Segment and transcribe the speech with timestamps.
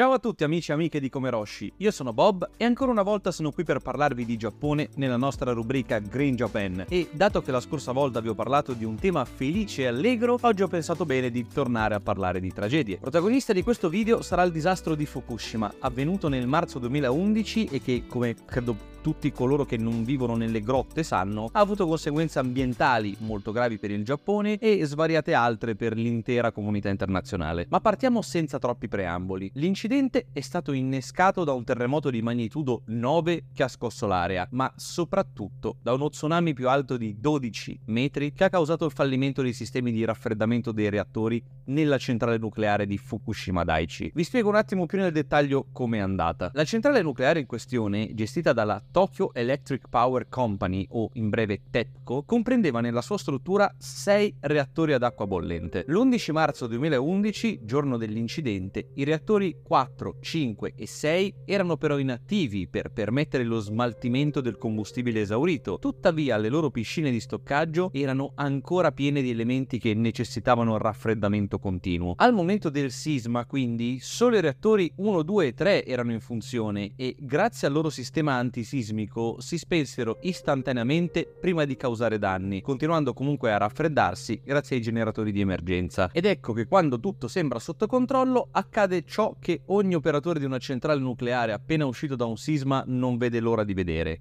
[0.00, 3.30] Ciao a tutti amici e amiche di Komeroshi, io sono Bob e ancora una volta
[3.30, 7.60] sono qui per parlarvi di Giappone nella nostra rubrica Green Japan e dato che la
[7.60, 11.30] scorsa volta vi ho parlato di un tema felice e allegro, oggi ho pensato bene
[11.30, 12.96] di tornare a parlare di tragedie.
[12.96, 18.04] Protagonista di questo video sarà il disastro di Fukushima, avvenuto nel marzo 2011 e che,
[18.06, 23.52] come credo tutti coloro che non vivono nelle grotte sanno, ha avuto conseguenze ambientali molto
[23.52, 27.66] gravi per il Giappone e svariate altre per l'intera comunità internazionale.
[27.70, 29.50] Ma partiamo senza troppi preamboli.
[29.54, 34.70] L'incidente è stato innescato da un terremoto di magnitudo 9 che ha scosso l'area, ma
[34.76, 39.52] soprattutto da uno tsunami più alto di 12 metri che ha causato il fallimento dei
[39.52, 44.12] sistemi di raffreddamento dei reattori nella centrale nucleare di Fukushima Daiichi.
[44.14, 46.50] Vi spiego un attimo più nel dettaglio come è andata.
[46.54, 52.24] La centrale nucleare in questione, gestita dalla Tokyo Electric Power Company, o in breve TEPCO,
[52.24, 55.84] comprendeva nella sua struttura 6 reattori ad acqua bollente.
[55.86, 62.90] L'11 marzo 2011, giorno dell'incidente, i reattori 4, 5 e 6 erano però inattivi per
[62.90, 69.22] permettere lo smaltimento del combustibile esaurito, tuttavia le loro piscine di stoccaggio erano ancora piene
[69.22, 72.14] di elementi che necessitavano raffreddamento continuo.
[72.16, 76.92] Al momento del sisma, quindi, solo i reattori 1, 2 e 3 erano in funzione
[76.96, 83.52] e grazie al loro sistema antisismico si spensero istantaneamente prima di causare danni, continuando comunque
[83.52, 86.10] a raffreddarsi grazie ai generatori di emergenza.
[86.12, 90.58] Ed ecco che quando tutto sembra sotto controllo accade ciò che ogni operatore di una
[90.58, 94.20] centrale nucleare appena uscito da un sisma non vede l'ora di vedere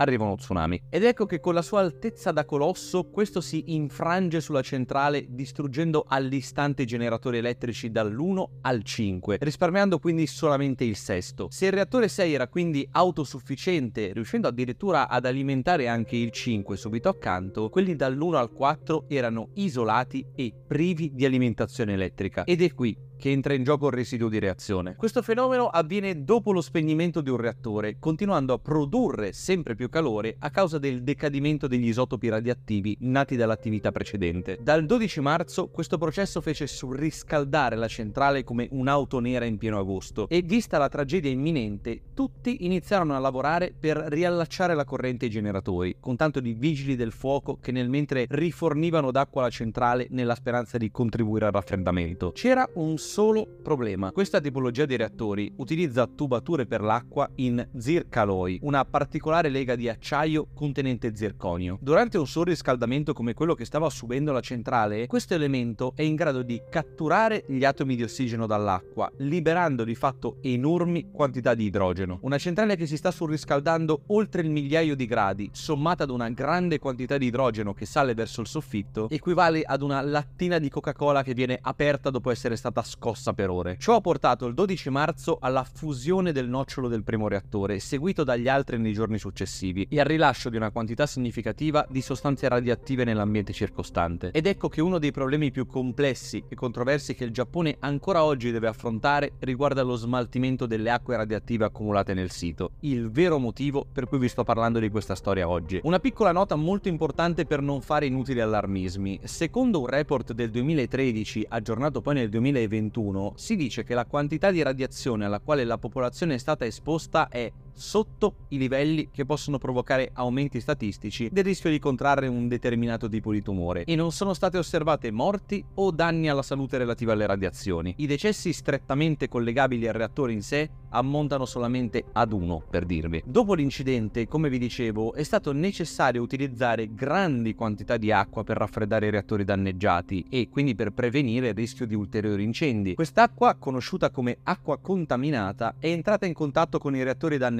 [0.00, 0.82] arriva uno tsunami.
[0.88, 6.04] Ed ecco che con la sua altezza da colosso questo si infrange sulla centrale distruggendo
[6.06, 11.48] all'istante i generatori elettrici dall'1 al 5, risparmiando quindi solamente il sesto.
[11.50, 17.08] Se il reattore 6 era quindi autosufficiente, riuscendo addirittura ad alimentare anche il 5 subito
[17.08, 22.44] accanto, quelli dall'1 al 4 erano isolati e privi di alimentazione elettrica.
[22.44, 24.96] Ed è qui che entra in gioco il residuo di reazione.
[24.96, 30.36] Questo fenomeno avviene dopo lo spegnimento di un reattore, continuando a produrre sempre più calore
[30.38, 34.58] a causa del decadimento degli isotopi radioattivi nati dall'attività precedente.
[34.62, 40.26] Dal 12 marzo questo processo fece surriscaldare la centrale come un'auto nera in pieno agosto
[40.28, 45.96] e vista la tragedia imminente, tutti iniziarono a lavorare per riallacciare la corrente ai generatori,
[46.00, 50.78] con tanto di vigili del fuoco che nel mentre rifornivano d'acqua la centrale nella speranza
[50.78, 52.32] di contribuire al raffreddamento.
[52.32, 54.12] C'era un solo problema.
[54.12, 60.46] Questa tipologia di reattori utilizza tubature per l'acqua in zircaloi, una particolare lega di acciaio
[60.54, 61.76] contenente zirconio.
[61.80, 66.42] Durante un surriscaldamento come quello che stava subendo la centrale, questo elemento è in grado
[66.42, 72.20] di catturare gli atomi di ossigeno dall'acqua, liberando di fatto enormi quantità di idrogeno.
[72.22, 76.78] Una centrale che si sta surriscaldando oltre il migliaio di gradi, sommata ad una grande
[76.78, 81.34] quantità di idrogeno che sale verso il soffitto, equivale ad una lattina di Coca-Cola che
[81.34, 83.76] viene aperta dopo essere stata scoperta scossa per ore.
[83.78, 88.46] Ciò ha portato il 12 marzo alla fusione del nocciolo del primo reattore, seguito dagli
[88.46, 93.54] altri nei giorni successivi, e al rilascio di una quantità significativa di sostanze radioattive nell'ambiente
[93.54, 94.32] circostante.
[94.32, 98.50] Ed ecco che uno dei problemi più complessi e controversi che il Giappone ancora oggi
[98.50, 104.06] deve affrontare riguarda lo smaltimento delle acque radioattive accumulate nel sito, il vero motivo per
[104.08, 105.80] cui vi sto parlando di questa storia oggi.
[105.84, 109.20] Una piccola nota molto importante per non fare inutili allarmismi.
[109.22, 114.50] Secondo un report del 2013, aggiornato poi nel 2021, 2021 si dice che la quantità
[114.50, 119.58] di radiazione alla quale la popolazione è stata esposta è sotto i livelli che possono
[119.58, 124.34] provocare aumenti statistici del rischio di contrarre un determinato tipo di tumore e non sono
[124.34, 127.94] state osservate morti o danni alla salute relativi alle radiazioni.
[127.98, 133.22] I decessi strettamente collegabili al reattore in sé ammontano solamente ad uno, per dirvi.
[133.24, 139.06] Dopo l'incidente, come vi dicevo, è stato necessario utilizzare grandi quantità di acqua per raffreddare
[139.06, 142.94] i reattori danneggiati e quindi per prevenire il rischio di ulteriori incendi.
[142.94, 147.59] Quest'acqua, conosciuta come acqua contaminata, è entrata in contatto con i reattori danneggiati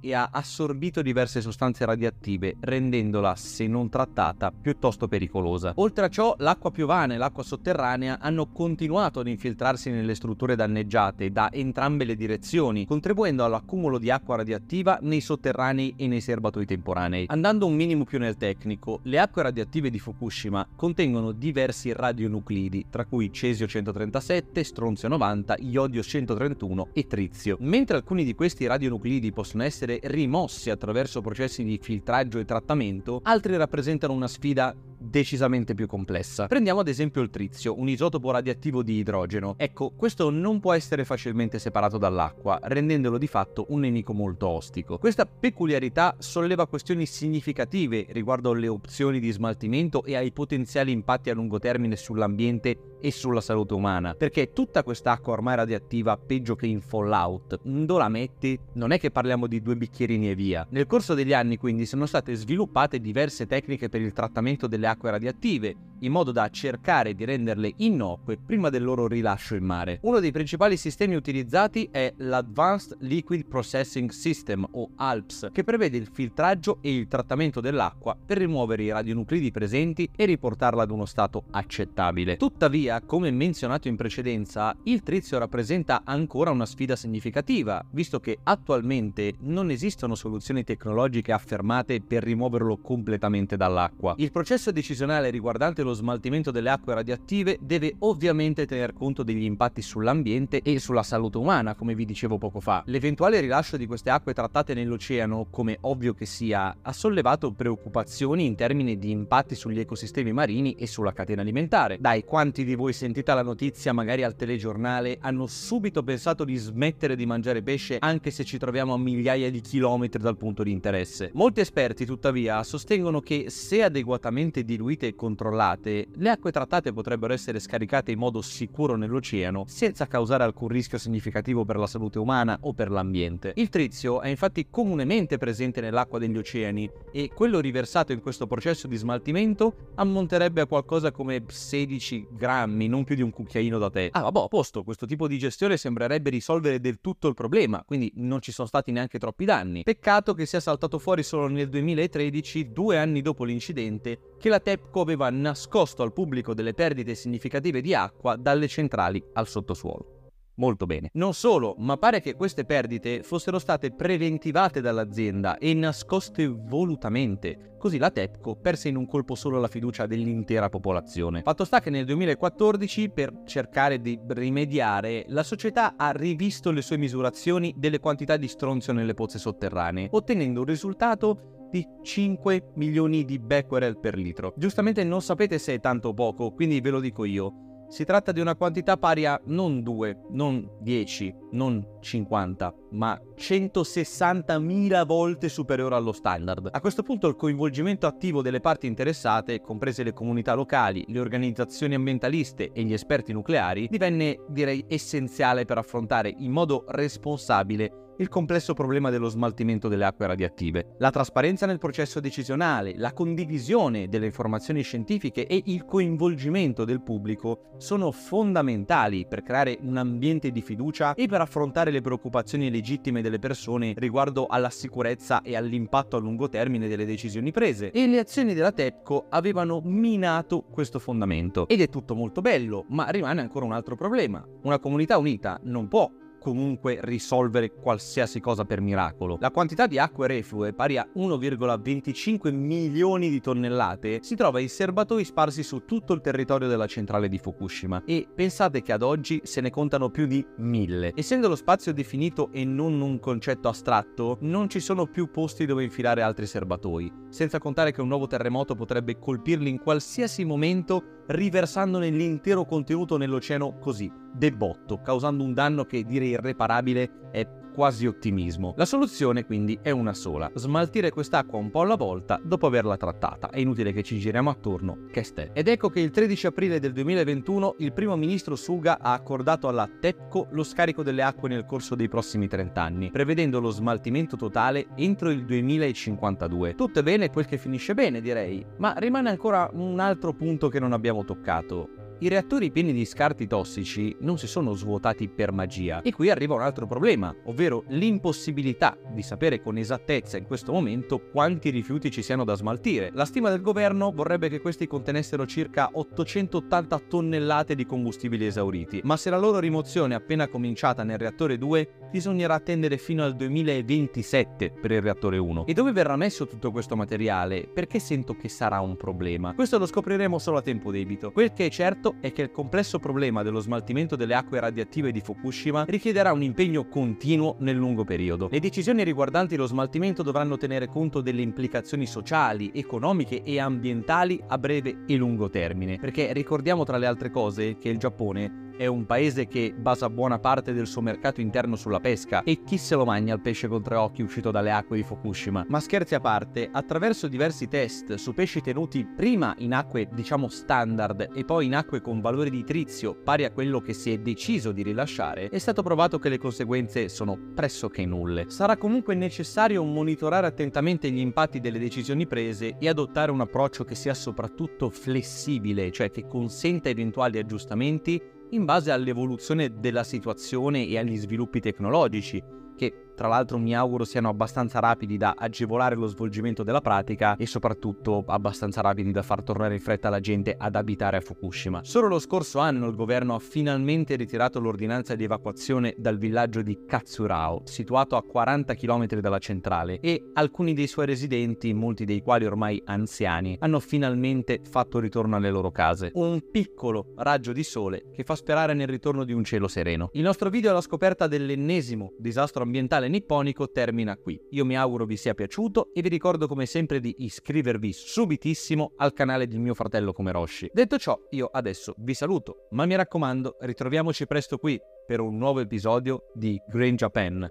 [0.00, 5.72] e ha assorbito diverse sostanze radioattive, rendendola, se non trattata, piuttosto pericolosa.
[5.76, 11.30] Oltre a ciò, l'acqua piovana e l'acqua sotterranea hanno continuato ad infiltrarsi nelle strutture danneggiate
[11.30, 17.26] da entrambe le direzioni contribuendo all'accumulo di acqua radioattiva nei sotterranei e nei serbatoi temporanei.
[17.28, 23.04] Andando un minimo più nel tecnico, le acque radioattive di Fukushima contengono diversi radionuclidi, tra
[23.04, 27.56] cui cesio 137, stronzio 90, iodio 131 e trizio.
[27.60, 33.56] Mentre alcuni di questi radionuclidi possono essere rimossi attraverso processi di filtraggio e trattamento, altri
[33.58, 36.46] rappresentano una sfida decisamente più complessa.
[36.46, 39.54] Prendiamo ad esempio il trizio, un isotopo radioattivo di idrogeno.
[39.58, 44.98] Ecco, questo non può essere facilmente separato dall'acqua, rendendolo di fatto un nemico molto ostico.
[44.98, 51.34] Questa peculiarità solleva questioni significative riguardo alle opzioni di smaltimento e ai potenziali impatti a
[51.34, 56.80] lungo termine sull'ambiente e sulla salute umana, perché tutta quest'acqua ormai radioattiva, peggio che in
[56.80, 60.66] Fallout, dove la metti, non è che parliamo di due bicchierini e via.
[60.68, 65.10] Nel corso degli anni quindi sono state sviluppate diverse tecniche per il trattamento delle acque
[65.10, 69.98] radioattive, in modo da cercare di renderle innocue prima del loro rilascio in mare.
[70.02, 76.10] Uno dei principali sistemi utilizzati è l'Advanced Liquid Processing System o ALPS, che prevede il
[76.12, 81.44] filtraggio e il trattamento dell'acqua per rimuovere i radionuclidi presenti e riportarla ad uno stato
[81.50, 82.36] accettabile.
[82.36, 89.13] Tuttavia, come menzionato in precedenza, il trizio rappresenta ancora una sfida significativa, visto che attualmente
[89.40, 94.14] non esistono soluzioni tecnologiche affermate per rimuoverlo completamente dall'acqua.
[94.18, 99.82] Il processo decisionale riguardante lo smaltimento delle acque radioattive deve ovviamente tener conto degli impatti
[99.82, 102.82] sull'ambiente e sulla salute umana, come vi dicevo poco fa.
[102.86, 108.54] L'eventuale rilascio di queste acque trattate nell'oceano, come ovvio che sia, ha sollevato preoccupazioni in
[108.54, 111.98] termini di impatti sugli ecosistemi marini e sulla catena alimentare.
[112.00, 117.16] Dai, quanti di voi sentita la notizia magari al telegiornale hanno subito pensato di smettere
[117.16, 121.30] di mangiare pesce anche se ci troviamo a migliaia di chilometri dal punto di interesse?
[121.34, 127.60] Molti esperti, tuttavia, sostengono che se adeguatamente diluite e controllate, le acque trattate potrebbero essere
[127.60, 132.72] scaricate in modo sicuro nell'oceano senza causare alcun rischio significativo per la salute umana o
[132.72, 133.52] per l'ambiente.
[133.56, 138.88] Il trizio è infatti comunemente presente nell'acqua degli oceani e quello riversato in questo processo
[138.88, 144.08] di smaltimento ammonterebbe a qualcosa come 16 grammi, non più di un cucchiaino da tè.
[144.12, 148.10] Ah, vabbè, a posto, questo tipo di gestione sembrerebbe risolvere del tutto il problema, quindi
[148.16, 149.82] non ci sono stati neanche troppi danni.
[149.82, 155.00] Peccato che sia saltato fuori solo nel 2013, due anni dopo l'incidente, che la TEPCO
[155.00, 160.23] aveva nascosto al pubblico delle perdite significative di acqua dalle centrali al sottosuolo.
[160.56, 161.10] Molto bene.
[161.14, 167.98] Non solo, ma pare che queste perdite fossero state preventivate dall'azienda e nascoste volutamente, così
[167.98, 171.42] la TEPCO perse in un colpo solo la fiducia dell'intera popolazione.
[171.42, 176.98] Fatto sta che nel 2014, per cercare di rimediare, la società ha rivisto le sue
[176.98, 183.40] misurazioni delle quantità di stronzio nelle pozze sotterranee, ottenendo un risultato di 5 milioni di
[183.40, 184.54] becquerel per litro.
[184.56, 187.73] Giustamente non sapete se è tanto o poco, quindi ve lo dico io.
[187.94, 195.06] Si tratta di una quantità pari a non 2, non 10, non 50, ma 160.000
[195.06, 196.70] volte superiore allo standard.
[196.72, 201.94] A questo punto il coinvolgimento attivo delle parti interessate, comprese le comunità locali, le organizzazioni
[201.94, 208.74] ambientaliste e gli esperti nucleari, divenne direi essenziale per affrontare in modo responsabile il complesso
[208.74, 210.94] problema dello smaltimento delle acque radioattive.
[210.98, 217.72] La trasparenza nel processo decisionale, la condivisione delle informazioni scientifiche e il coinvolgimento del pubblico
[217.78, 223.38] sono fondamentali per creare un ambiente di fiducia e per affrontare le preoccupazioni legittime delle
[223.38, 227.90] persone riguardo alla sicurezza e all'impatto a lungo termine delle decisioni prese.
[227.90, 231.66] E le azioni della TEPCO avevano minato questo fondamento.
[231.68, 234.44] Ed è tutto molto bello, ma rimane ancora un altro problema.
[234.62, 236.10] Una comunità unita non può
[236.44, 239.38] comunque risolvere qualsiasi cosa per miracolo.
[239.40, 245.24] La quantità di acque reflue, pari a 1,25 milioni di tonnellate, si trova in serbatoi
[245.24, 249.62] sparsi su tutto il territorio della centrale di Fukushima e pensate che ad oggi se
[249.62, 251.12] ne contano più di mille.
[251.14, 255.82] Essendo lo spazio definito e non un concetto astratto, non ci sono più posti dove
[255.82, 262.10] infilare altri serbatoi, senza contare che un nuovo terremoto potrebbe colpirli in qualsiasi momento riversandone
[262.10, 268.72] l'intero contenuto nell'oceano così, debotto, causando un danno che direi irreparabile è quasi ottimismo.
[268.76, 273.50] La soluzione quindi è una sola, smaltire quest'acqua un po' alla volta dopo averla trattata.
[273.50, 275.50] È inutile che ci giriamo attorno, che ste.
[275.52, 279.88] Ed ecco che il 13 aprile del 2021 il primo ministro Suga ha accordato alla
[279.88, 284.86] TEPCO lo scarico delle acque nel corso dei prossimi 30 anni, prevedendo lo smaltimento totale
[284.94, 286.76] entro il 2052.
[286.76, 290.92] Tutto bene quel che finisce bene, direi, ma rimane ancora un altro punto che non
[290.92, 296.00] abbiamo toccato i reattori pieni di scarti tossici non si sono svuotati per magia.
[296.02, 301.20] E qui arriva un altro problema, ovvero l'impossibilità di sapere con esattezza in questo momento
[301.30, 303.10] quanti rifiuti ci siano da smaltire.
[303.12, 309.16] La stima del governo vorrebbe che questi contenessero circa 880 tonnellate di combustibili esauriti, ma
[309.16, 314.72] se la loro rimozione è appena cominciata nel reattore 2, bisognerà attendere fino al 2027
[314.80, 315.66] per il reattore 1.
[315.66, 317.68] E dove verrà messo tutto questo materiale?
[317.72, 319.54] Perché sento che sarà un problema?
[319.54, 321.32] Questo lo scopriremo solo a tempo debito.
[321.32, 325.10] Quel che è certo fatto è che il complesso problema dello smaltimento delle acque radioattive
[325.10, 328.48] di Fukushima richiederà un impegno continuo nel lungo periodo.
[328.50, 334.58] Le decisioni riguardanti lo smaltimento dovranno tenere conto delle implicazioni sociali, economiche e ambientali a
[334.58, 339.06] breve e lungo termine, perché ricordiamo tra le altre cose che il Giappone è un
[339.06, 343.04] paese che basa buona parte del suo mercato interno sulla pesca e chi se lo
[343.04, 345.66] magna il pesce con tre occhi uscito dalle acque di Fukushima.
[345.68, 351.30] Ma scherzi a parte, attraverso diversi test su pesci tenuti prima in acque diciamo standard
[351.34, 354.72] e poi in acque con valore di trizio pari a quello che si è deciso
[354.72, 358.46] di rilasciare, è stato provato che le conseguenze sono pressoché nulle.
[358.48, 363.94] Sarà comunque necessario monitorare attentamente gli impatti delle decisioni prese e adottare un approccio che
[363.94, 368.20] sia soprattutto flessibile, cioè che consenta eventuali aggiustamenti
[368.54, 372.42] in base all'evoluzione della situazione e agli sviluppi tecnologici,
[372.76, 377.46] che tra l'altro mi auguro siano abbastanza rapidi da agevolare lo svolgimento della pratica e
[377.46, 381.82] soprattutto abbastanza rapidi da far tornare in fretta la gente ad abitare a Fukushima.
[381.84, 386.84] Solo lo scorso anno il governo ha finalmente ritirato l'ordinanza di evacuazione dal villaggio di
[386.86, 392.44] Katsurao, situato a 40 km dalla centrale, e alcuni dei suoi residenti, molti dei quali
[392.44, 396.10] ormai anziani, hanno finalmente fatto ritorno alle loro case.
[396.14, 400.10] Un piccolo raggio di sole che fa sperare nel ritorno di un cielo sereno.
[400.12, 404.40] Il nostro video alla scoperta dell'ennesimo disastro ambientale canale nipponico termina qui.
[404.50, 409.12] Io mi auguro vi sia piaciuto e vi ricordo come sempre di iscrivervi subitissimo al
[409.12, 410.70] canale del mio fratello Comeroshi.
[410.72, 415.60] Detto ciò, io adesso vi saluto, ma mi raccomando, ritroviamoci presto qui per un nuovo
[415.60, 417.46] episodio di Green Japan.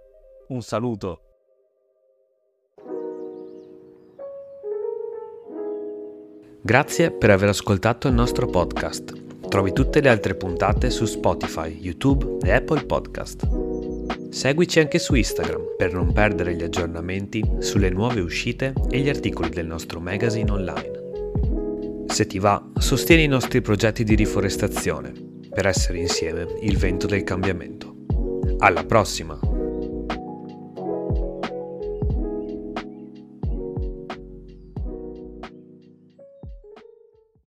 [0.47, 1.21] Un saluto!
[6.65, 9.47] Grazie per aver ascoltato il nostro podcast.
[9.49, 14.22] Trovi tutte le altre puntate su Spotify, YouTube e Apple Podcast.
[14.33, 19.49] Seguici anche su Instagram per non perdere gli aggiornamenti sulle nuove uscite e gli articoli
[19.49, 22.07] del nostro magazine online.
[22.07, 25.13] Se ti va, sostieni i nostri progetti di riforestazione
[25.53, 27.93] per essere insieme il vento del cambiamento.
[28.57, 29.52] Alla prossima!